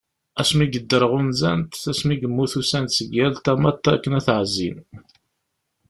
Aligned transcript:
Asmi 0.41 0.65
yedder 0.73 1.03
ɣunzan-t, 1.11 1.75
asmi 1.91 2.13
yemmut 2.15 2.53
usan-d 2.59 2.91
seg 2.93 3.09
yal 3.17 3.33
tamnaḍt 3.45 3.91
akken 3.93 4.17
ad 4.17 4.23
t-ɛezzin. 4.25 4.77